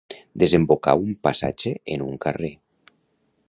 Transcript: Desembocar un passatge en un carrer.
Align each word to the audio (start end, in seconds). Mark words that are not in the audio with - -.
Desembocar 0.43 0.95
un 1.03 1.11
passatge 1.27 1.75
en 1.97 2.07
un 2.07 2.19
carrer. 2.25 2.53